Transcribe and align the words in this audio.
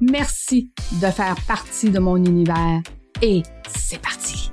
Merci 0.00 0.70
de 1.00 1.06
faire 1.06 1.36
partie 1.46 1.90
de 1.90 1.98
mon 2.00 2.16
univers 2.16 2.80
et 3.22 3.42
c'est 3.68 4.00
parti. 4.00 4.50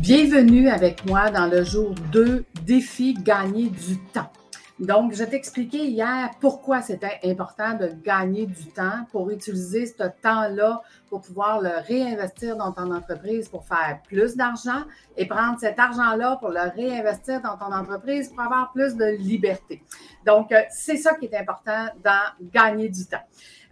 Bienvenue 0.00 0.68
avec 0.68 1.06
moi 1.06 1.30
dans 1.30 1.46
le 1.46 1.64
jour 1.64 1.94
2 2.12 2.44
défi 2.64 3.14
gagner 3.14 3.70
du 3.70 3.96
temps. 4.12 4.30
Donc, 4.78 5.14
je 5.14 5.22
t'expliquais 5.22 5.86
hier 5.86 6.30
pourquoi 6.40 6.80
c'était 6.80 7.20
important 7.24 7.74
de 7.74 7.88
gagner 8.02 8.46
du 8.46 8.66
temps 8.66 9.06
pour 9.10 9.30
utiliser 9.30 9.86
ce 9.86 10.04
temps-là 10.22 10.82
pour 11.08 11.20
pouvoir 11.20 11.60
le 11.60 11.70
réinvestir 11.86 12.56
dans 12.56 12.72
ton 12.72 12.90
entreprise 12.90 13.48
pour 13.48 13.64
faire 13.64 14.00
plus 14.08 14.34
d'argent 14.34 14.82
et 15.16 15.26
prendre 15.26 15.58
cet 15.60 15.78
argent-là 15.78 16.36
pour 16.40 16.48
le 16.48 16.70
réinvestir 16.74 17.42
dans 17.42 17.56
ton 17.56 17.72
entreprise 17.72 18.30
pour 18.30 18.40
avoir 18.40 18.72
plus 18.72 18.96
de 18.96 19.04
liberté. 19.04 19.82
Donc, 20.26 20.50
euh, 20.52 20.62
c'est 20.70 20.96
ça 20.96 21.14
qui 21.14 21.26
est 21.26 21.36
important 21.36 21.86
dans 22.02 22.48
gagner 22.52 22.88
du 22.88 23.04
temps. 23.04 23.22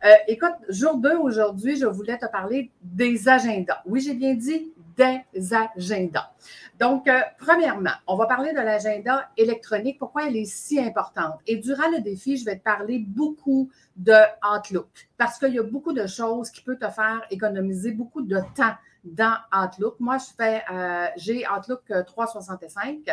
Euh, 0.04 0.08
écoute, 0.28 0.54
jour 0.68 0.96
2 0.96 1.16
aujourd'hui, 1.16 1.76
je 1.76 1.86
voulais 1.86 2.18
te 2.18 2.26
parler 2.26 2.70
des 2.82 3.28
agendas. 3.28 3.82
Oui, 3.86 4.00
j'ai 4.00 4.14
bien 4.14 4.34
dit 4.34 4.72
des 4.96 5.54
agendas. 5.54 6.30
Donc, 6.78 7.08
euh, 7.08 7.20
premièrement, 7.38 7.92
on 8.06 8.16
va 8.16 8.26
parler 8.26 8.52
de 8.52 8.58
l'agenda 8.58 9.28
électronique, 9.36 9.98
pourquoi 9.98 10.26
elle 10.26 10.36
est 10.36 10.46
si 10.46 10.80
importante? 10.80 11.38
Et 11.46 11.56
durant 11.56 11.88
le 11.90 12.00
défi, 12.00 12.36
je 12.36 12.44
vais 12.44 12.56
te 12.56 12.64
parler 12.64 12.98
beaucoup 12.98 13.70
de 13.96 14.16
Outlook 14.42 15.08
parce 15.18 15.38
qu'il 15.38 15.54
y 15.54 15.58
a 15.58 15.62
beaucoup 15.62 15.92
de 15.92 16.06
choses 16.06 16.50
qui 16.50 16.62
peuvent 16.62 16.78
te 16.78 16.88
faire 16.88 17.20
économiser 17.30 17.92
beaucoup 17.92 18.22
de 18.22 18.38
temps 18.56 18.74
dans 19.04 19.36
Outlook. 19.54 19.96
Moi, 20.00 20.18
je 20.18 20.34
fais, 20.36 20.62
euh, 20.72 21.06
j'ai 21.16 21.44
Outlook 21.48 21.92
365. 22.06 23.04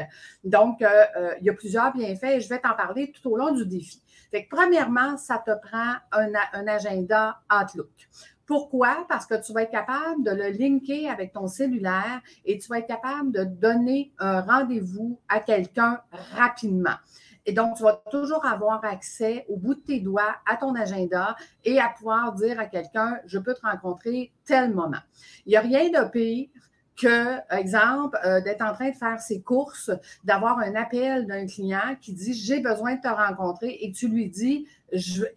Donc, 0.44 0.82
euh, 0.82 1.06
il 1.40 1.46
y 1.46 1.50
a 1.50 1.54
plusieurs 1.54 1.94
bienfaits 1.94 2.24
et 2.24 2.40
je 2.40 2.50
vais 2.50 2.60
t'en 2.60 2.74
parler 2.74 3.12
tout 3.12 3.30
au 3.30 3.38
long 3.38 3.52
du 3.52 3.66
défi. 3.66 4.02
Fait 4.32 4.46
que, 4.46 4.56
premièrement, 4.56 5.18
ça 5.18 5.42
te 5.46 5.52
prend 5.68 5.96
un 6.12 6.68
agenda 6.68 7.40
Outlook. 7.52 7.90
Pourquoi? 8.48 9.06
Parce 9.10 9.26
que 9.26 9.36
tu 9.46 9.52
vas 9.52 9.64
être 9.64 9.72
capable 9.72 10.24
de 10.24 10.32
le 10.32 10.50
linker 10.50 11.12
avec 11.12 11.34
ton 11.34 11.48
cellulaire 11.48 12.22
et 12.46 12.58
tu 12.58 12.70
vas 12.70 12.80
être 12.80 12.88
capable 12.88 13.34
de 13.34 13.44
donner 13.44 14.14
un 14.18 14.42
rendez-vous 14.42 15.20
à 15.28 15.42
quelqu'un 15.42 16.00
rapidement. 16.36 16.96
Et 17.46 17.54
donc, 17.54 17.76
tu 17.76 17.84
vas 17.84 18.02
toujours 18.10 18.46
avoir 18.46 18.84
accès 18.84 19.46
au 19.50 19.58
bout 19.58 19.76
de 19.76 19.80
tes 19.82 20.00
doigts 20.00 20.36
à 20.46 20.56
ton 20.56 20.76
agenda 20.76 21.36
et 21.64 21.80
à 21.80 21.90
pouvoir 21.90 22.34
dire 22.34 22.60
à 22.60 22.66
quelqu'un, 22.66 23.20
je 23.26 23.38
peux 23.38 23.54
te 23.54 23.62
rencontrer 23.62 24.32
tel 24.46 24.74
moment. 24.74 24.98
Il 25.46 25.50
n'y 25.50 25.56
a 25.58 25.62
rien 25.62 25.90
de 25.90 26.10
pire 26.10 26.50
que, 26.98 27.38
exemple, 27.56 28.18
euh, 28.26 28.42
d'être 28.42 28.64
en 28.64 28.74
train 28.74 28.90
de 28.90 28.96
faire 28.96 29.20
ses 29.20 29.42
courses, 29.42 29.92
d'avoir 30.24 30.60
un 30.60 30.76
appel 30.76 31.28
d'un 31.28 31.46
client 31.46 31.96
qui 32.02 32.14
dit 32.14 32.34
j'ai 32.34 32.60
besoin 32.60 32.96
de 32.96 33.02
te 33.02 33.08
rencontrer 33.08 33.78
et 33.82 33.92
tu 33.92 34.08
lui 34.08 34.30
dis 34.30 34.68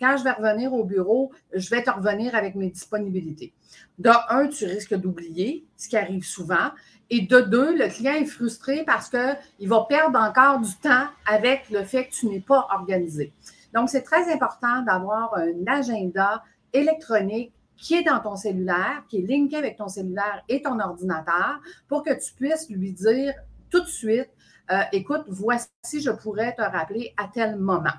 quand 0.01 0.17
je 0.17 0.25
vais 0.25 0.33
revenir 0.33 0.73
au 0.73 0.85
bureau, 0.85 1.33
je 1.53 1.71
vais 1.71 1.83
te 1.83 1.91
revenir 1.91 2.35
avec 2.35 2.55
mes 2.55 2.71
disponibilités. 2.71 3.53
De 3.99 4.11
un, 4.29 4.49
tu 4.49 4.65
risques 4.65 4.95
d'oublier, 4.95 5.67
ce 5.77 5.89
qui 5.89 5.97
arrive 5.97 6.25
souvent. 6.25 6.71
Et 7.11 7.23
de 7.23 7.41
deux, 7.41 7.77
le 7.77 7.89
client 7.89 8.15
est 8.15 8.25
frustré 8.25 8.85
parce 8.85 9.11
qu'il 9.11 9.69
va 9.69 9.85
perdre 9.89 10.19
encore 10.19 10.61
du 10.61 10.75
temps 10.77 11.07
avec 11.27 11.69
le 11.71 11.83
fait 11.83 12.07
que 12.07 12.13
tu 12.13 12.27
n'es 12.27 12.41
pas 12.41 12.69
organisé. 12.71 13.33
Donc, 13.75 13.89
c'est 13.89 14.03
très 14.03 14.33
important 14.33 14.83
d'avoir 14.83 15.35
un 15.37 15.67
agenda 15.67 16.43
électronique 16.73 17.53
qui 17.81 17.95
est 17.95 18.03
dans 18.03 18.21
ton 18.21 18.37
cellulaire, 18.37 19.05
qui 19.09 19.19
est 19.19 19.27
linké 19.27 19.57
avec 19.57 19.77
ton 19.77 19.89
cellulaire 19.89 20.45
et 20.49 20.61
ton 20.63 20.79
ordinateur 20.79 21.61
pour 21.89 22.05
que 22.05 22.13
tu 22.13 22.35
puisses 22.35 22.69
lui 22.69 22.93
dire 22.93 23.33
tout 23.71 23.81
de 23.81 23.89
suite, 23.89 24.29
euh, 24.71 24.83
écoute, 24.93 25.25
voici, 25.29 25.69
je 26.01 26.11
pourrais 26.11 26.55
te 26.55 26.63
rappeler 26.63 27.15
à 27.17 27.29
tel 27.33 27.57
moment. 27.57 27.91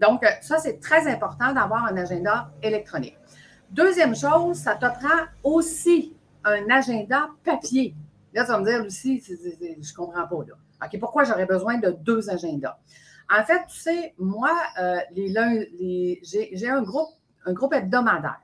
Donc, 0.00 0.22
euh, 0.22 0.28
ça, 0.40 0.58
c'est 0.58 0.78
très 0.78 1.12
important 1.12 1.52
d'avoir 1.52 1.84
un 1.84 1.96
agenda 1.96 2.52
électronique. 2.62 3.18
Deuxième 3.70 4.14
chose, 4.14 4.56
ça 4.56 4.76
te 4.76 4.86
prend 4.86 5.24
aussi 5.42 6.16
un 6.44 6.70
agenda 6.70 7.28
papier. 7.42 7.94
Là, 8.32 8.44
tu 8.44 8.52
vas 8.52 8.60
me 8.60 8.64
dire, 8.64 8.82
Lucie, 8.82 9.20
je 9.20 9.32
ne 9.32 9.96
comprends 9.96 10.26
pas. 10.26 10.44
Là. 10.46 10.54
OK, 10.84 11.00
pourquoi 11.00 11.24
j'aurais 11.24 11.46
besoin 11.46 11.78
de 11.78 11.90
deux 11.90 12.30
agendas? 12.30 12.78
En 13.28 13.42
fait, 13.42 13.66
tu 13.68 13.78
sais, 13.78 14.14
moi, 14.18 14.52
euh, 14.80 14.98
j'ai 15.12 16.68
un 16.68 16.82
groupe, 16.82 17.10
un 17.46 17.52
groupe 17.52 17.74
hebdomadaire. 17.74 18.40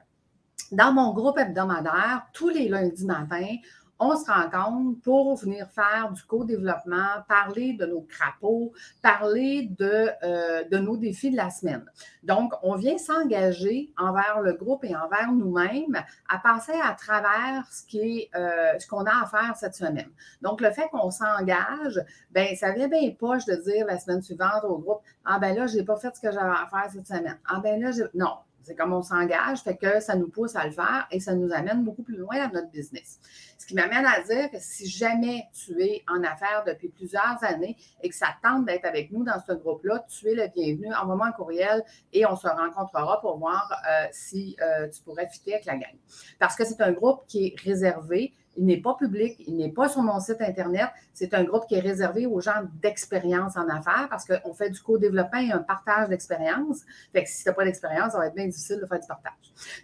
Dans 0.72 0.92
mon 0.92 1.12
groupe 1.12 1.36
hebdomadaire, 1.36 2.26
tous 2.32 2.48
les 2.48 2.68
lundis 2.68 3.04
matins, 3.04 3.56
on 3.98 4.16
se 4.16 4.30
rencontre 4.30 5.00
pour 5.02 5.36
venir 5.36 5.68
faire 5.68 6.10
du 6.12 6.22
co-développement, 6.22 7.22
parler 7.28 7.74
de 7.74 7.86
nos 7.86 8.02
crapauds, 8.02 8.72
parler 9.02 9.68
de, 9.78 10.08
euh, 10.22 10.80
nos 10.80 10.96
défis 10.96 11.32
de 11.32 11.36
la 11.36 11.50
semaine. 11.50 11.84
Donc, 12.22 12.52
on 12.62 12.76
vient 12.76 12.96
s'engager 12.98 13.92
envers 13.98 14.40
le 14.40 14.52
groupe 14.52 14.84
et 14.84 14.94
envers 14.94 15.32
nous-mêmes 15.32 16.02
à 16.28 16.38
passer 16.38 16.78
à 16.82 16.94
travers 16.94 17.68
euh, 17.94 18.78
ce 18.78 18.86
qu'on 18.86 19.04
a 19.04 19.22
à 19.22 19.26
faire 19.26 19.56
cette 19.56 19.74
semaine. 19.74 20.10
Donc, 20.40 20.60
le 20.60 20.70
fait 20.70 20.88
qu'on 20.90 21.10
s'engage, 21.10 22.00
ben 22.30 22.54
ça 22.56 22.72
vient 22.72 22.88
bien 22.88 23.10
poche 23.18 23.44
de 23.44 23.56
dire 23.56 23.86
la 23.86 23.98
semaine 23.98 24.22
suivante 24.22 24.64
au 24.64 24.78
groupe 24.78 25.00
Ah 25.24 25.40
ben 25.40 25.54
là, 25.54 25.66
je 25.66 25.76
n'ai 25.76 25.84
pas 25.84 25.96
fait 25.96 26.14
ce 26.14 26.20
que 26.20 26.30
j'avais 26.32 26.48
à 26.48 26.68
faire 26.70 26.90
cette 26.90 27.08
semaine. 27.08 27.38
Ah 27.46 27.60
ben 27.62 27.78
là, 27.80 27.90
non, 28.14 28.36
c'est 28.62 28.74
comme 28.74 28.92
on 28.92 29.02
s'engage, 29.02 29.60
fait 29.60 29.76
que 29.76 30.00
ça 30.00 30.16
nous 30.16 30.28
pousse 30.28 30.56
à 30.56 30.64
le 30.66 30.72
faire 30.72 31.06
et 31.10 31.20
ça 31.20 31.34
nous 31.34 31.52
amène 31.52 31.84
beaucoup 31.84 32.02
plus 32.02 32.16
loin 32.16 32.46
dans 32.46 32.54
notre 32.54 32.70
business. 32.70 33.18
Ce 33.58 33.66
qui 33.66 33.74
m'amène 33.74 34.06
à 34.06 34.20
dire 34.22 34.50
que 34.50 34.58
si 34.58 34.88
jamais 34.88 35.44
tu 35.52 35.80
es 35.82 36.02
en 36.08 36.22
affaires 36.22 36.64
depuis 36.66 36.88
plusieurs 36.88 37.38
années 37.42 37.76
et 38.02 38.08
que 38.08 38.14
ça 38.14 38.28
tente 38.42 38.66
d'être 38.66 38.84
avec 38.84 39.10
nous 39.12 39.24
dans 39.24 39.40
ce 39.46 39.52
groupe-là, 39.52 40.04
tu 40.08 40.28
es 40.28 40.34
le 40.34 40.48
bienvenu. 40.48 40.92
Envoie-moi 40.94 41.26
un 41.28 41.32
courriel 41.32 41.84
et 42.12 42.26
on 42.26 42.36
se 42.36 42.48
rencontrera 42.48 43.20
pour 43.20 43.38
voir 43.38 43.70
euh, 43.88 44.06
si 44.12 44.56
euh, 44.62 44.88
tu 44.88 45.02
pourrais 45.02 45.28
fitter 45.28 45.54
avec 45.54 45.66
la 45.66 45.76
gang. 45.76 45.96
Parce 46.38 46.56
que 46.56 46.64
c'est 46.64 46.80
un 46.80 46.92
groupe 46.92 47.26
qui 47.26 47.46
est 47.46 47.60
réservé 47.60 48.32
il 48.56 48.66
n'est 48.66 48.80
pas 48.80 48.94
public, 48.94 49.36
il 49.46 49.56
n'est 49.56 49.70
pas 49.70 49.88
sur 49.88 50.02
mon 50.02 50.18
site 50.20 50.40
Internet. 50.40 50.88
C'est 51.12 51.34
un 51.34 51.44
groupe 51.44 51.66
qui 51.66 51.76
est 51.76 51.80
réservé 51.80 52.26
aux 52.26 52.40
gens 52.40 52.62
d'expérience 52.82 53.56
en 53.56 53.68
affaires 53.68 54.08
parce 54.10 54.24
qu'on 54.26 54.52
fait 54.52 54.70
du 54.70 54.80
co-développement 54.80 55.40
et 55.40 55.52
un 55.52 55.58
partage 55.58 56.08
d'expérience. 56.08 56.80
Fait 57.12 57.24
que 57.24 57.30
si 57.30 57.42
tu 57.42 57.48
n'as 57.48 57.54
pas 57.54 57.64
d'expérience, 57.64 58.12
ça 58.12 58.18
va 58.18 58.26
être 58.26 58.34
bien 58.34 58.46
difficile 58.46 58.80
de 58.80 58.86
faire 58.86 59.00
du 59.00 59.06
partage. 59.06 59.32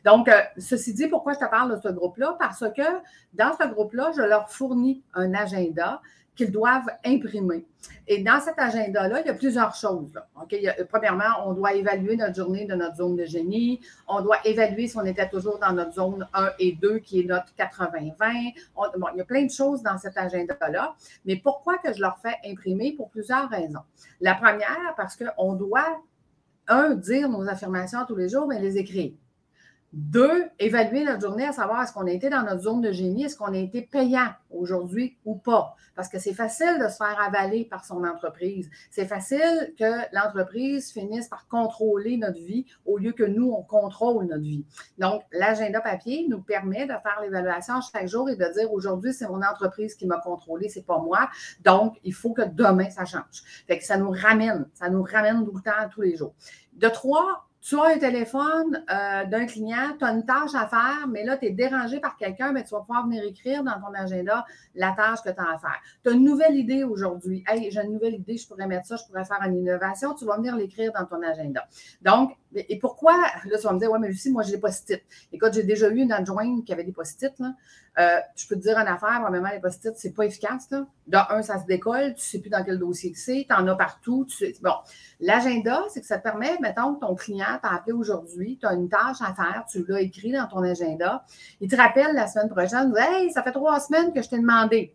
Donc, 0.05 0.29
euh, 0.29 0.41
ceci 0.59 0.95
dit, 0.95 1.09
pourquoi 1.09 1.35
je 1.35 1.39
te 1.39 1.49
parle 1.49 1.77
de 1.77 1.81
ce 1.81 1.89
groupe-là? 1.89 2.37
Parce 2.39 2.61
que 2.61 2.83
dans 3.35 3.53
ce 3.61 3.67
groupe-là, 3.69 4.13
je 4.17 4.23
leur 4.23 4.51
fournis 4.51 5.03
un 5.15 5.35
agenda 5.35 6.01
qu'ils 6.37 6.53
doivent 6.53 6.89
imprimer. 7.05 7.65
Et 8.07 8.23
dans 8.23 8.41
cet 8.41 8.59
agenda-là, 8.59 9.21
il 9.21 9.27
y 9.27 9.31
a 9.31 9.35
plusieurs 9.35 9.75
choses. 9.75 10.13
premièrement, 10.89 11.47
on 11.47 11.55
doit 11.55 11.75
évaluer 11.75 12.17
notre 12.17 12.35
journée 12.35 12.67
de 12.67 12.75
notre 12.75 12.97
zone 12.97 13.17
de 13.17 13.25
génie. 13.25 13.81
On 14.07 14.21
doit 14.21 14.39
évaluer 14.45 14.87
si 14.87 14.97
on 14.97 15.05
était 15.05 15.29
toujours 15.29 15.59
dans 15.59 15.73
notre 15.73 15.95
zone 15.95 16.29
1 16.35 16.51
et 16.59 16.73
2, 16.73 16.99
qui 16.99 17.21
est 17.21 17.25
notre 17.25 17.53
80-20. 17.59 18.55
Bon, 18.77 19.07
il 19.15 19.19
y 19.19 19.21
a 19.21 19.25
plein 19.25 19.45
de 19.45 19.51
choses 19.51 19.83
dans 19.83 19.99
cet 19.99 20.17
agenda-là. 20.17 20.95
Mais 21.25 21.37
pourquoi 21.37 21.79
que 21.79 21.93
je 21.93 22.01
leur 22.01 22.19
fais 22.19 22.37
imprimer? 22.45 22.93
Pour 22.93 23.11
plusieurs 23.11 23.49
raisons. 23.49 23.81
La 24.21 24.35
première, 24.35 24.95
parce 24.97 25.17
qu'on 25.17 25.55
doit, 25.55 26.01
un, 26.69 26.95
dire 26.95 27.29
nos 27.29 27.49
affirmations 27.49 28.05
tous 28.07 28.17
les 28.17 28.29
jours, 28.29 28.47
mais 28.47 28.61
les 28.61 28.77
écrire. 28.77 29.13
Deux, 29.93 30.45
évaluer 30.59 31.05
notre 31.05 31.23
journée 31.23 31.47
à 31.47 31.53
savoir 31.53 31.83
est-ce 31.83 31.93
qu'on 31.93 32.07
a 32.07 32.11
été 32.11 32.29
dans 32.29 32.43
notre 32.43 32.63
zone 32.63 32.81
de 32.81 32.93
génie, 32.93 33.25
est-ce 33.25 33.37
qu'on 33.37 33.55
a 33.55 33.59
été 33.59 33.83
payant 33.83 34.29
aujourd'hui 34.51 35.17
ou 35.25 35.37
pas. 35.37 35.75
Parce 35.95 36.09
que 36.09 36.19
c'est 36.19 36.35
facile 36.35 36.79
de 36.83 36.89
se 36.89 36.97
faire 36.97 37.19
avaler 37.21 37.65
par 37.65 37.85
son 37.85 38.05
entreprise. 38.05 38.69
C'est 38.91 39.07
facile 39.07 39.73
que 39.79 40.15
l'entreprise 40.15 40.93
finisse 40.93 41.29
par 41.29 41.49
contrôler 41.49 42.17
notre 42.17 42.39
vie 42.39 42.67
au 42.85 42.99
lieu 42.99 43.13
que 43.13 43.23
nous, 43.23 43.51
on 43.51 43.63
contrôle 43.63 44.27
notre 44.27 44.43
vie. 44.43 44.65
Donc, 44.99 45.23
l'agenda 45.33 45.81
papier 45.81 46.27
nous 46.29 46.43
permet 46.43 46.85
de 46.85 46.93
faire 46.93 47.21
l'évaluation 47.23 47.75
chaque 47.81 48.09
jour 48.09 48.29
et 48.29 48.37
de 48.37 48.53
dire 48.59 48.73
aujourd'hui, 48.73 49.15
c'est 49.15 49.29
mon 49.29 49.43
entreprise 49.43 49.95
qui 49.95 50.07
m'a 50.07 50.19
contrôlé, 50.19 50.69
c'est 50.69 50.85
pas 50.87 50.99
moi. 50.99 51.31
Donc, 51.65 51.99
il 52.05 52.13
faut 52.13 52.33
que 52.33 52.43
demain, 52.43 52.91
ça 52.91 53.05
change. 53.05 53.65
Fait 53.67 53.79
que 53.79 53.85
ça 53.85 53.97
nous 53.97 54.11
ramène, 54.11 54.69
ça 54.75 54.91
nous 54.91 55.03
ramène 55.03 55.45
tout 55.45 55.55
le 55.55 55.63
temps, 55.63 55.89
tous 55.91 56.03
les 56.03 56.17
jours. 56.17 56.35
De 56.75 56.89
trois, 56.89 57.47
tu 57.67 57.77
as 57.81 57.97
un 57.97 57.99
téléphone 57.99 58.85
euh, 58.89 59.25
d'un 59.25 59.45
client, 59.45 59.97
tu 59.99 60.05
as 60.05 60.13
une 60.13 60.25
tâche 60.25 60.55
à 60.55 60.69
faire, 60.69 61.09
mais 61.09 61.25
là, 61.25 61.37
tu 61.37 61.47
es 61.47 61.51
dérangé 61.51 61.99
par 61.99 62.17
quelqu'un, 62.17 62.53
mais 62.53 62.63
tu 62.63 62.71
vas 62.71 62.81
pouvoir 62.81 63.05
venir 63.05 63.25
écrire 63.25 63.65
dans 63.65 63.81
ton 63.81 63.93
agenda 63.93 64.45
la 64.77 64.93
tâche 64.93 65.21
que 65.25 65.31
tu 65.31 65.41
as 65.41 65.55
à 65.55 65.59
faire. 65.59 65.81
Tu 66.05 66.11
as 66.11 66.13
une 66.13 66.23
nouvelle 66.23 66.55
idée 66.55 66.85
aujourd'hui. 66.85 67.43
Hey, 67.49 67.69
j'ai 67.73 67.83
une 67.83 67.95
nouvelle 67.95 68.15
idée, 68.15 68.37
je 68.37 68.47
pourrais 68.47 68.69
mettre 68.69 68.87
ça, 68.87 68.95
je 68.95 69.05
pourrais 69.07 69.25
faire 69.25 69.43
une 69.45 69.57
innovation. 69.57 70.15
Tu 70.15 70.25
vas 70.25 70.37
venir 70.37 70.55
l'écrire 70.55 70.93
dans 70.93 71.07
ton 71.07 71.21
agenda. 71.23 71.67
Donc, 72.03 72.37
Et 72.55 72.79
pourquoi, 72.79 73.13
là, 73.45 73.59
tu 73.59 73.67
vas 73.67 73.73
me 73.73 73.79
dire, 73.79 73.91
ouais, 73.91 73.99
mais 73.99 74.09
Lucie, 74.09 74.31
moi, 74.31 74.43
j'ai 74.43 74.53
des 74.53 74.61
post-it. 74.61 75.03
Écoute, 75.33 75.53
j'ai 75.53 75.63
déjà 75.63 75.89
eu 75.89 75.99
une 75.99 76.13
adjointe 76.13 76.65
qui 76.65 76.73
avait 76.73 76.85
des 76.85 76.93
post-it. 76.93 77.35
Euh, 77.99 78.19
je 78.35 78.47
peux 78.47 78.57
te 78.57 78.61
dire 78.61 78.77
en 78.77 78.87
affaire, 78.87 79.21
vraiment, 79.29 79.51
les 79.51 79.61
post-it, 79.61 79.95
c'est 79.97 80.13
pas 80.13 80.25
efficace. 80.25 80.69
De 80.69 81.17
un, 81.17 81.43
ça 81.43 81.61
se 81.61 81.67
décolle, 81.67 82.15
tu 82.15 82.23
sais 82.23 82.39
plus 82.39 82.51
dans 82.51 82.63
quel 82.63 82.79
dossier 82.79 83.13
que 83.13 83.19
c'est, 83.19 83.47
tu 83.49 83.55
en 83.55 83.67
as 83.67 83.75
partout. 83.75 84.27
Bon, 84.63 84.75
l'agenda, 85.21 85.83
c'est 85.91 86.01
que 86.01 86.07
ça 86.07 86.19
te 86.19 86.23
permet, 86.23 86.57
mettons, 86.61 86.95
que 86.95 87.01
ton 87.01 87.15
client 87.15 87.59
t'a 87.63 87.75
appelé 87.75 87.93
aujourd'hui, 87.93 88.59
tu 88.61 88.67
as 88.67 88.75
une 88.75 88.89
tâche 88.89 89.21
à 89.21 89.35
faire, 89.35 89.65
tu 89.71 89.85
l'as 89.89 90.01
écrit 90.01 90.33
dans 90.33 90.47
ton 90.47 90.63
agenda. 90.63 91.25
Il 91.61 91.71
te 91.71 91.77
rappelle 91.77 92.15
la 92.15 92.27
semaine 92.27 92.49
prochaine, 92.49 92.95
Hey, 92.97 93.31
ça 93.31 93.43
fait 93.43 93.53
trois 93.53 93.81
semaines 93.81 94.13
que 94.13 94.23
je 94.23 94.29
t'ai 94.29 94.39
demandé. 94.39 94.95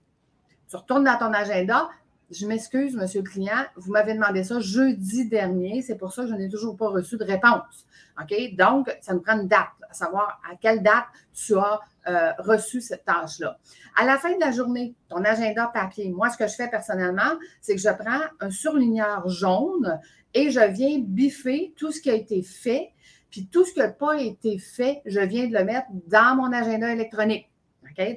Tu 0.69 0.75
retournes 0.77 1.03
dans 1.03 1.18
ton 1.18 1.33
agenda, 1.33 1.89
je 2.31 2.48
m'excuse, 2.48 2.95
monsieur 2.95 3.22
le 3.22 3.30
client, 3.30 3.66
vous 3.75 3.92
m'avez 3.92 4.13
demandé 4.13 4.44
ça 4.44 4.60
jeudi 4.60 5.28
dernier, 5.28 5.81
c'est 5.81 5.98
pour 5.98 6.13
ça 6.13 6.24
que 6.24 6.30
je 6.30 6.36
n'ai 6.36 6.50
toujours 6.50 6.78
pas 6.78 6.88
reçu 6.88 7.18
de 7.18 7.24
réponse. 7.24 7.86
OK? 8.22 8.56
Donc, 8.56 8.95
ça 9.01 9.13
nous 9.13 9.22
prend 9.22 9.39
une 9.39 9.48
date, 9.48 9.68
à 9.89 9.94
savoir 9.94 10.42
à 10.50 10.56
quelle 10.56 10.81
date 10.81 11.06
tu 11.33 11.56
as 11.56 11.80
euh, 12.07 12.31
reçu 12.39 12.81
cette 12.81 13.06
tâche-là. 13.06 13.57
À 13.98 14.06
la 14.06 14.18
fin 14.18 14.33
de 14.33 14.39
la 14.39 14.51
journée, 14.51 14.95
ton 15.10 15.24
agenda 15.24 15.68
papier, 15.68 16.10
moi, 16.10 16.30
ce 16.30 16.38
que 16.38 16.48
je 16.48 16.56
fais 16.56 16.69
personnellement, 16.69 17.38
c'est 17.60 17.75
que 17.75 17.81
je 17.81 17.89
prends 17.89 18.22
un 18.39 18.50
surligneur 18.50 19.27
jaune 19.27 20.00
et 20.34 20.51
je 20.51 20.62
viens 20.62 21.00
biffer 21.00 21.74
tout 21.75 21.92
ce 21.92 22.01
qui 22.01 22.10
a 22.10 22.16
été 22.16 22.42
fait, 22.44 22.92
puis 23.30 23.48
tout 23.51 23.66
ce 23.66 23.74
qui 23.74 23.80
n'a 23.80 23.89
pas 23.89 24.19
été 24.22 24.57
fait, 24.57 25.01
je 25.06 25.19
viens 25.19 25.48
de 25.48 25.54
le 25.54 25.63
mettre 25.63 25.88
dans 26.07 26.36
mon 26.36 26.51
agenda 26.54 26.92
électronique. 26.92 27.50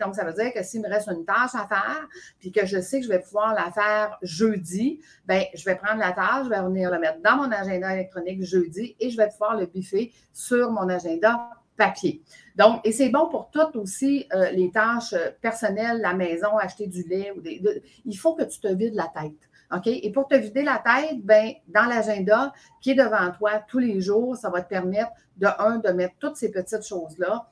Donc, 0.00 0.14
ça 0.14 0.24
veut 0.24 0.32
dire 0.32 0.52
que 0.52 0.62
s'il 0.62 0.82
me 0.82 0.88
reste 0.88 1.08
une 1.08 1.24
tâche 1.24 1.54
à 1.54 1.66
faire, 1.66 2.08
puis 2.38 2.52
que 2.52 2.66
je 2.66 2.80
sais 2.80 3.00
que 3.00 3.06
je 3.06 3.10
vais 3.10 3.20
pouvoir 3.20 3.54
la 3.54 3.70
faire 3.70 4.18
jeudi, 4.22 5.00
bien, 5.26 5.44
je 5.54 5.64
vais 5.64 5.76
prendre 5.76 5.98
la 5.98 6.12
tâche, 6.12 6.44
je 6.44 6.50
vais 6.50 6.62
venir 6.62 6.90
le 6.90 6.98
mettre 6.98 7.20
dans 7.22 7.36
mon 7.36 7.50
agenda 7.50 7.94
électronique 7.94 8.42
jeudi 8.42 8.96
et 9.00 9.10
je 9.10 9.16
vais 9.16 9.28
pouvoir 9.28 9.56
le 9.56 9.66
biffer 9.66 10.12
sur 10.32 10.70
mon 10.70 10.88
agenda 10.88 11.50
papier. 11.76 12.22
Donc, 12.56 12.80
et 12.84 12.92
c'est 12.92 13.08
bon 13.08 13.28
pour 13.28 13.50
toutes 13.50 13.76
aussi 13.76 14.26
euh, 14.32 14.50
les 14.50 14.70
tâches 14.70 15.14
personnelles, 15.40 16.00
la 16.00 16.14
maison, 16.14 16.56
acheter 16.56 16.86
du 16.86 17.02
lait. 17.02 17.32
Ou 17.36 17.40
des, 17.40 17.82
il 18.04 18.16
faut 18.16 18.34
que 18.34 18.44
tu 18.44 18.60
te 18.60 18.68
vides 18.68 18.94
la 18.94 19.10
tête. 19.14 19.32
OK? 19.72 19.86
Et 19.86 20.12
pour 20.12 20.28
te 20.28 20.34
vider 20.34 20.62
la 20.62 20.78
tête, 20.84 21.20
ben, 21.22 21.52
dans 21.68 21.86
l'agenda 21.86 22.52
qui 22.80 22.92
est 22.92 22.94
devant 22.94 23.32
toi 23.32 23.62
tous 23.66 23.78
les 23.78 24.00
jours, 24.00 24.36
ça 24.36 24.50
va 24.50 24.62
te 24.62 24.68
permettre 24.68 25.10
de, 25.36 25.48
un, 25.58 25.78
de 25.78 25.90
mettre 25.90 26.14
toutes 26.18 26.36
ces 26.36 26.50
petites 26.50 26.86
choses-là 26.86 27.50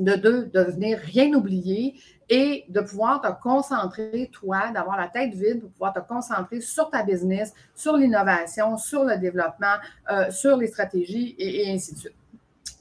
de 0.00 0.14
deux, 0.14 0.46
de 0.46 0.60
venir 0.60 0.98
rien 0.98 1.32
oublier 1.34 2.00
et 2.28 2.64
de 2.68 2.80
pouvoir 2.80 3.20
te 3.20 3.42
concentrer, 3.42 4.30
toi, 4.32 4.70
d'avoir 4.72 4.96
la 4.96 5.08
tête 5.08 5.34
vide 5.34 5.60
pour 5.60 5.70
pouvoir 5.70 5.92
te 5.92 6.00
concentrer 6.00 6.60
sur 6.60 6.90
ta 6.90 7.02
business, 7.02 7.52
sur 7.74 7.96
l'innovation, 7.96 8.76
sur 8.76 9.04
le 9.04 9.16
développement, 9.18 9.76
euh, 10.10 10.30
sur 10.30 10.56
les 10.56 10.68
stratégies 10.68 11.34
et, 11.38 11.72
ainsi 11.72 11.94
de 11.94 11.98
suite. 11.98 12.14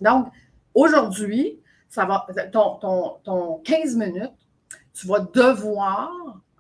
Donc, 0.02 0.28
aujourd'hui, 0.74 1.60
ça 1.90 2.06
va, 2.06 2.26
ton, 2.52 2.76
ton, 2.76 3.16
ton 3.24 3.62
15 3.64 3.96
minutes, 3.96 4.34
tu 4.94 5.08
vas 5.08 5.20
devoir 5.20 6.12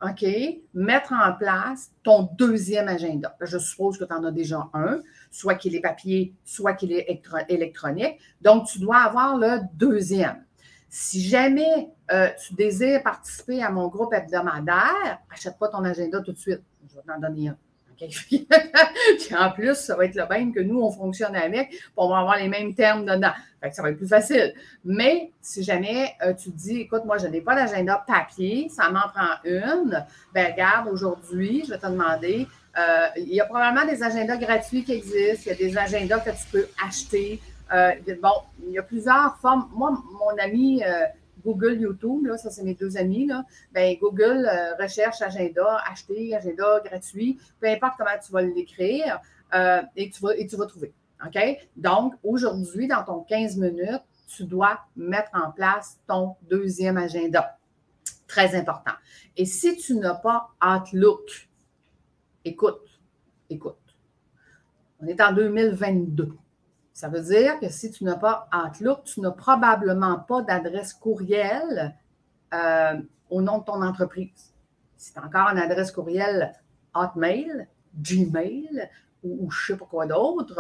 OK, 0.02 0.26
mettre 0.74 1.14
en 1.14 1.34
place 1.34 1.92
ton 2.04 2.30
deuxième 2.38 2.88
agenda. 2.88 3.36
Je 3.42 3.58
suppose 3.58 3.98
que 3.98 4.06
tu 4.06 4.14
en 4.14 4.24
as 4.24 4.32
déjà 4.32 4.70
un, 4.74 5.02
soit 5.30 5.56
qu'il 5.56 5.76
est 5.76 5.82
papier, 5.82 6.34
soit 6.46 6.74
qu'il 6.74 6.94
est 6.94 7.22
électronique. 7.50 8.18
Donc, 8.42 8.68
tu 8.68 8.80
dois 8.80 9.00
avoir 9.00 9.38
le 9.38 9.60
deuxième. 9.74 10.44
Si 10.90 11.22
jamais 11.22 11.90
euh, 12.12 12.30
tu 12.46 12.56
désires 12.56 13.04
participer 13.04 13.62
à 13.62 13.70
mon 13.70 13.88
groupe 13.88 14.14
hebdomadaire, 14.14 15.20
achète 15.32 15.58
pas 15.60 15.68
ton 15.68 15.84
agenda 15.84 16.22
tout 16.22 16.32
de 16.32 16.38
suite. 16.38 16.62
Je 16.90 16.96
vais 16.96 17.02
t'en 17.06 17.20
donner 17.20 17.50
un. 17.50 17.58
En 19.38 19.52
plus, 19.52 19.76
ça 19.76 19.96
va 19.96 20.06
être 20.06 20.16
le 20.16 20.28
même 20.28 20.54
que 20.54 20.60
nous, 20.60 20.80
on 20.80 20.92
fonctionne 20.92 21.36
avec, 21.36 21.70
puis 21.70 21.80
on 21.98 22.10
va 22.10 22.20
avoir 22.20 22.38
les 22.38 22.48
mêmes 22.48 22.74
termes 22.74 23.06
dedans. 23.06 23.32
Fait 23.62 23.70
que 23.70 23.76
ça 23.76 23.82
va 23.82 23.90
être 23.90 23.98
plus 23.98 24.08
facile. 24.08 24.54
Mais 24.86 25.32
si 25.42 25.64
jamais 25.64 26.14
euh, 26.26 26.34
tu 26.34 26.52
te 26.52 26.58
dis, 26.58 26.82
écoute, 26.82 27.04
moi, 27.06 27.18
je 27.18 27.28
n'ai 27.28 27.42
pas 27.42 27.56
d'agenda 27.56 28.04
papier, 28.08 28.70
ça 28.70 28.90
m'en 28.90 29.08
prend 29.10 29.36
une, 29.44 30.06
ben 30.34 30.52
regarde, 30.52 30.88
aujourd'hui, 30.88 31.64
je 31.66 31.72
vais 31.72 31.78
te 31.78 31.88
demander, 31.88 32.48
euh, 32.78 33.08
il 33.18 33.34
y 33.34 33.42
a 33.42 33.46
probablement 33.46 33.86
des 33.86 34.02
agendas 34.02 34.38
gratuits 34.38 34.84
qui 34.84 34.94
existent, 34.94 35.44
il 35.48 35.50
y 35.50 35.52
a 35.52 35.56
des 35.56 35.78
agendas 35.78 36.20
que 36.20 36.30
tu 36.30 36.46
peux 36.52 36.68
acheter. 36.86 37.42
Euh, 37.72 37.94
bon, 38.22 38.32
il 38.66 38.74
y 38.74 38.80
a 38.80 38.84
plusieurs 38.84 39.38
formes. 39.38 39.70
Moi, 39.74 39.92
mon 39.92 40.38
ami 40.42 40.84
euh, 40.84 41.06
Google, 41.44 41.80
YouTube, 41.80 42.26
là, 42.26 42.38
ça 42.38 42.50
c'est 42.50 42.64
mes 42.64 42.74
deux 42.74 42.98
amis, 42.98 43.28
là, 43.28 43.46
ben, 43.72 43.96
Google 44.00 44.48
euh, 44.52 44.76
recherche 44.82 45.22
agenda, 45.22 45.82
acheter, 45.90 46.36
agenda 46.36 46.82
gratuit, 46.84 47.40
peu 47.60 47.68
importe 47.68 47.94
comment 47.98 48.10
tu 48.24 48.32
vas 48.32 48.42
l'écrire, 48.42 49.20
et, 49.96 50.10
tu 50.12 50.22
vas, 50.22 50.36
et 50.38 50.46
tu 50.46 50.56
vas 50.58 50.68
trouver. 50.68 50.94
OK? 51.26 51.40
Donc, 51.76 52.14
aujourd'hui, 52.24 52.88
dans 52.88 53.04
ton 53.04 53.22
15 53.22 53.58
minutes, 53.58 54.04
tu 54.28 54.44
dois 54.44 54.80
mettre 54.96 55.32
en 55.34 55.52
place 55.52 56.00
ton 56.08 56.36
deuxième 56.50 56.98
agenda. 56.98 57.58
Très 58.28 58.54
important. 58.54 58.92
Et 59.36 59.46
si 59.46 59.76
tu 59.78 59.96
n'as 59.96 60.14
pas 60.14 60.50
Outlook, 60.64 61.50
écoute, 62.46 63.00
écoute. 63.50 63.76
On 65.02 65.08
est 65.08 65.20
en 65.20 65.34
2022. 65.34 66.38
Ça 67.00 67.08
veut 67.08 67.22
dire 67.22 67.58
que 67.62 67.70
si 67.70 67.92
tu 67.92 68.04
n'as 68.04 68.18
pas 68.18 68.50
Outlook, 68.54 69.06
tu 69.06 69.22
n'as 69.22 69.32
probablement 69.32 70.20
pas 70.20 70.42
d'adresse 70.42 70.92
courriel 70.92 71.96
euh, 72.54 73.02
au 73.30 73.42
nom 73.42 73.60
de 73.60 73.64
ton 73.64 73.82
entreprise. 73.82 74.54
Si 74.98 75.14
tu 75.14 75.20
as 75.20 75.24
encore 75.24 75.48
une 75.48 75.60
adresse 75.60 75.94
courriel 75.94 76.52
Hotmail, 76.94 77.70
Gmail 77.98 78.90
ou, 79.24 79.50
je 79.50 79.72
ne 79.72 79.78
sais 79.78 79.80
pas 79.80 79.86
quoi 79.90 80.08
d'autre, 80.08 80.60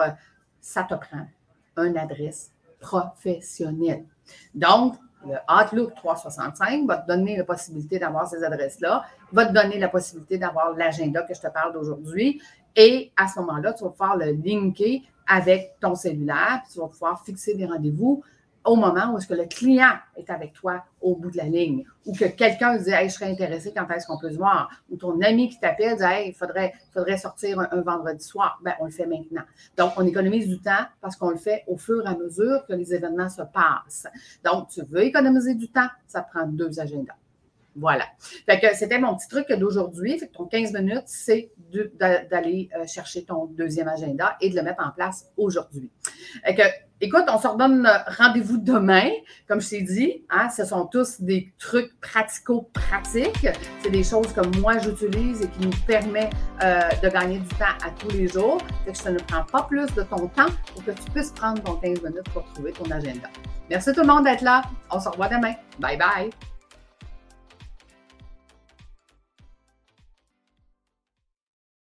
ça 0.62 0.83
te 0.83 0.94
prend 0.94 1.27
une 1.75 1.97
adresse 1.97 2.53
professionnelle. 2.80 4.06
Donc, 4.56 4.95
le 5.25 5.36
Outlook 5.53 5.94
365 5.95 6.88
va 6.88 7.00
te 7.00 7.07
donner 7.09 7.36
la 7.36 7.44
possibilité 7.44 8.00
d'avoir 8.00 8.30
ces 8.30 8.41
adresses-là, 8.45 9.03
va 9.33 9.45
te 9.45 9.51
donner 9.51 9.77
la 9.77 9.89
possibilité 9.89 10.38
d'avoir 10.38 10.71
l'agenda 10.71 11.21
que 11.24 11.33
je 11.33 11.41
te 11.41 11.47
parle 11.47 11.74
d'aujourd'hui. 11.74 12.41
Et 12.77 13.12
à 13.18 13.27
ce 13.27 13.41
moment-là, 13.41 13.74
tu 13.74 13.83
vas 13.83 13.89
pouvoir 13.89 14.15
le 14.15 14.31
linker 14.31 15.01
avec 15.29 15.75
ton 15.79 15.95
cellulaire, 15.95 16.61
puis 16.63 16.73
tu 16.73 16.79
vas 16.79 16.87
pouvoir 16.87 17.23
fixer 17.23 17.53
des 17.53 17.65
rendez-vous 17.65 18.23
au 18.65 18.75
moment 18.75 19.13
où 19.13 19.17
est-ce 19.17 19.27
que 19.27 19.33
le 19.33 19.45
client 19.45 19.93
est 20.17 20.29
avec 20.29 20.53
toi 20.53 20.83
au 21.01 21.15
bout 21.15 21.31
de 21.31 21.37
la 21.37 21.45
ligne, 21.45 21.85
ou 22.05 22.13
que 22.13 22.25
quelqu'un 22.25 22.77
dit 22.77 22.91
hey, 22.91 23.07
je 23.07 23.13
serais 23.13 23.31
intéressé 23.31 23.73
quand 23.75 23.89
est-ce 23.89 24.05
qu'on 24.05 24.19
peut 24.19 24.31
se 24.31 24.37
voir, 24.37 24.69
ou 24.89 24.97
ton 24.97 25.19
ami 25.21 25.49
qui 25.49 25.59
t'appelle 25.59 25.97
dit 25.97 26.03
hey, 26.03 26.29
il 26.29 26.33
faudrait, 26.33 26.73
sortir 27.17 27.59
un, 27.59 27.81
vendredi 27.81 28.23
soir. 28.23 28.59
Ben, 28.63 28.73
on 28.79 28.85
le 28.85 28.91
fait 28.91 29.05
maintenant. 29.05 29.43
Donc, 29.77 29.93
on 29.97 30.05
économise 30.05 30.47
du 30.47 30.59
temps 30.59 30.85
parce 31.01 31.15
qu'on 31.15 31.29
le 31.29 31.37
fait 31.37 31.63
au 31.67 31.77
fur 31.77 32.05
et 32.05 32.09
à 32.09 32.17
mesure 32.17 32.65
que 32.67 32.73
les 32.73 32.93
événements 32.93 33.29
se 33.29 33.41
passent. 33.41 34.07
Donc, 34.43 34.69
tu 34.69 34.81
veux 34.83 35.03
économiser 35.03 35.55
du 35.55 35.69
temps, 35.69 35.87
ça 36.07 36.21
prend 36.21 36.45
deux 36.45 36.79
agendas. 36.79 37.15
Voilà. 37.79 38.05
Fait 38.45 38.59
que 38.59 38.75
c'était 38.75 39.00
mon 39.00 39.15
petit 39.15 39.27
truc 39.27 39.51
d'aujourd'hui. 39.53 40.17
Fait 40.19 40.27
que 40.27 40.33
ton 40.33 40.45
15 40.45 40.74
minutes, 40.74 41.03
c'est 41.05 41.51
d'aller 42.00 42.69
euh, 42.75 42.86
chercher 42.88 43.24
ton 43.24 43.45
deuxième 43.45 43.88
agenda 43.88 44.36
et 44.41 44.50
de 44.50 44.55
le 44.55 44.63
mettre 44.63 44.83
en 44.86 44.91
place 44.91 45.27
aujourd'hui. 45.38 45.89
écoute, 47.01 47.24
on 47.27 47.39
se 47.39 47.48
redonne 47.48 47.88
rendez-vous 48.07 48.57
demain. 48.57 49.09
Comme 49.48 49.62
je 49.62 49.69
t'ai 49.69 49.81
dit, 49.81 50.25
hein, 50.29 50.50
ce 50.50 50.65
sont 50.65 50.86
tous 50.88 51.21
des 51.21 51.53
trucs 51.57 51.91
pratico-pratiques. 52.01 53.48
C'est 53.81 53.91
des 53.91 54.03
choses 54.03 54.33
que 54.33 54.45
moi 54.59 54.77
j'utilise 54.79 55.41
et 55.41 55.48
qui 55.48 55.62
nous 55.62 55.86
permet 55.88 56.29
euh, 56.63 56.81
de 57.01 57.09
gagner 57.09 57.39
du 57.39 57.48
temps 57.50 57.77
à 57.86 57.91
tous 57.98 58.09
les 58.09 58.27
jours. 58.27 58.57
Fait 58.86 58.91
que 58.91 58.98
ça 58.98 59.12
ne 59.12 59.19
prend 59.19 59.43
pas 59.43 59.63
plus 59.63 59.88
de 59.93 60.03
ton 60.03 60.27
temps 60.27 60.51
pour 60.74 60.83
que 60.83 60.91
tu 60.91 61.12
puisses 61.13 61.31
prendre 61.31 61.62
ton 61.63 61.75
15 61.75 62.01
minutes 62.03 62.29
pour 62.33 62.43
trouver 62.53 62.71
ton 62.74 62.89
agenda. 62.91 63.29
Merci 63.69 63.93
tout 63.93 64.01
le 64.01 64.07
monde 64.07 64.24
d'être 64.24 64.41
là. 64.41 64.63
On 64.91 65.00
se 65.00 65.07
revoit 65.07 65.27
demain. 65.27 65.53
Bye 65.79 65.98
bye. 65.98 66.29